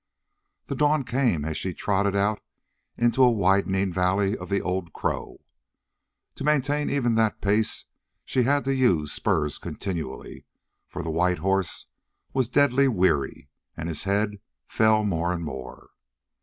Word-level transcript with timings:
The 0.65 0.73
dawn 0.73 1.03
came 1.03 1.45
as 1.45 1.57
she 1.57 1.75
trotted 1.75 2.15
out 2.15 2.39
into 2.97 3.21
a 3.21 3.29
widening 3.29 3.93
valley 3.93 4.35
of 4.35 4.49
the 4.49 4.59
Old 4.59 4.93
Crow. 4.93 5.45
To 6.33 6.43
maintain 6.43 6.89
even 6.89 7.13
that 7.13 7.39
pace 7.39 7.85
she 8.25 8.41
had 8.41 8.65
to 8.65 8.73
use 8.73 9.09
the 9.09 9.13
spurs 9.17 9.59
continually, 9.59 10.43
for 10.87 11.03
the 11.03 11.11
white 11.11 11.37
horse 11.37 11.85
was 12.33 12.49
deadly 12.49 12.87
weary, 12.87 13.51
and 13.77 13.87
his 13.87 14.05
head 14.05 14.39
fell 14.65 15.03
more 15.03 15.31
and 15.31 15.43
more. 15.45 15.91